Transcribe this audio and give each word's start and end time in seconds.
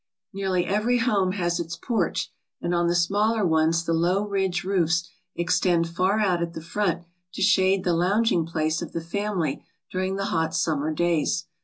Nearly 0.33 0.65
every 0.65 0.97
home 0.97 1.33
has 1.33 1.59
its 1.59 1.75
porch 1.75 2.31
and 2.59 2.73
on 2.73 2.87
the 2.87 2.95
smaller 2.95 3.45
ones 3.45 3.83
the 3.85 3.93
low 3.93 4.25
ridge 4.25 4.63
roofs 4.63 5.07
extend 5.35 5.87
far 5.87 6.19
out 6.19 6.41
at 6.41 6.53
the 6.53 6.59
front 6.63 7.03
to 7.33 7.43
shade 7.43 7.83
the 7.83 7.93
lounging 7.93 8.47
place 8.47 8.81
of 8.81 8.93
the 8.93 9.01
family 9.01 9.63
during 9.91 10.15
the 10.15 10.25
hot 10.33 10.55
summer 10.55 10.91
days. 10.91 11.45